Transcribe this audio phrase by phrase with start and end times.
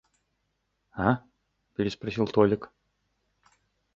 [1.07, 1.09] —А?—
[1.75, 2.63] переспросил Толик.